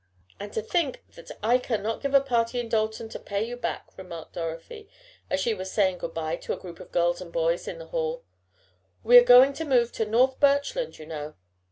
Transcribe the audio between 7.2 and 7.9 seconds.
and boys in the